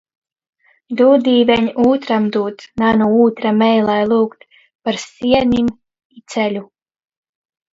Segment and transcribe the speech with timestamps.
[1.01, 4.49] Dūd, Dīveņ, ūtram dūt, na nu ūtra meilai lyugt.
[4.89, 6.67] Par sienim i ceļu.